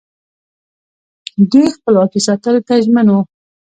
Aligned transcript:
دوی 1.51 1.67
خپلواکي 1.75 2.19
ساتلو 2.27 2.61
ته 2.67 2.73
ژمن 2.83 3.07
وو 3.09 3.19